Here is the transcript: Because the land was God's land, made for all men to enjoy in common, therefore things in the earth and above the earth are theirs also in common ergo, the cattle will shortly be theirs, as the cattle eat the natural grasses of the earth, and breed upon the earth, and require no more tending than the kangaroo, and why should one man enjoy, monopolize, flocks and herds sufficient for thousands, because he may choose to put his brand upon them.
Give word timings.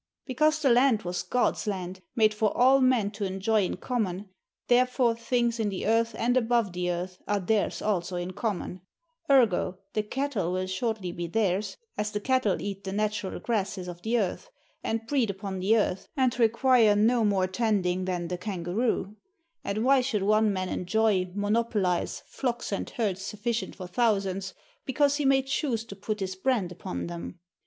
Because 0.25 0.63
the 0.63 0.71
land 0.71 1.03
was 1.03 1.21
God's 1.21 1.67
land, 1.67 2.01
made 2.15 2.33
for 2.33 2.57
all 2.57 2.81
men 2.81 3.11
to 3.11 3.23
enjoy 3.25 3.61
in 3.63 3.77
common, 3.77 4.29
therefore 4.67 5.13
things 5.15 5.59
in 5.59 5.69
the 5.69 5.85
earth 5.85 6.15
and 6.17 6.35
above 6.35 6.73
the 6.73 6.89
earth 6.89 7.19
are 7.27 7.39
theirs 7.39 7.83
also 7.83 8.15
in 8.15 8.31
common 8.33 8.81
ergo, 9.29 9.77
the 9.93 10.01
cattle 10.01 10.53
will 10.53 10.65
shortly 10.65 11.11
be 11.11 11.27
theirs, 11.27 11.77
as 11.99 12.09
the 12.09 12.19
cattle 12.19 12.59
eat 12.63 12.83
the 12.83 12.91
natural 12.91 13.39
grasses 13.39 13.87
of 13.87 14.01
the 14.01 14.17
earth, 14.17 14.49
and 14.83 15.05
breed 15.05 15.29
upon 15.29 15.59
the 15.59 15.77
earth, 15.77 16.07
and 16.17 16.39
require 16.39 16.95
no 16.95 17.23
more 17.23 17.45
tending 17.45 18.05
than 18.05 18.27
the 18.27 18.39
kangaroo, 18.39 19.15
and 19.63 19.85
why 19.85 20.01
should 20.01 20.23
one 20.23 20.51
man 20.51 20.67
enjoy, 20.69 21.29
monopolize, 21.35 22.23
flocks 22.25 22.71
and 22.71 22.89
herds 22.89 23.21
sufficient 23.23 23.75
for 23.75 23.85
thousands, 23.85 24.55
because 24.83 25.17
he 25.17 25.25
may 25.25 25.43
choose 25.43 25.85
to 25.85 25.95
put 25.95 26.21
his 26.21 26.35
brand 26.35 26.71
upon 26.71 27.05
them. 27.05 27.39